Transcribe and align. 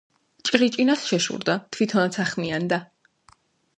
ჭრიჭინას 0.49 1.03
შეშურდა, 1.11 1.57
თვითონაც 1.77 2.19
ახმიანდა. 2.25 2.81